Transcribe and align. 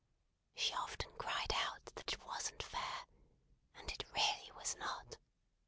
She 0.55 0.73
often 0.73 1.11
cried 1.19 1.53
out 1.53 1.85
that 1.93 2.11
it 2.11 2.25
wasn't 2.25 2.63
fair; 2.63 3.03
and 3.75 3.91
it 3.91 4.03
really 4.15 4.51
was 4.55 4.73
not. 4.77 5.17